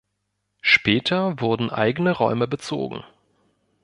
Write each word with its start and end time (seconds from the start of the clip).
Später 0.61 1.39
wurden 1.41 1.69
eigene 1.69 2.09
Räume 2.13 2.47
bezogen. 2.47 3.03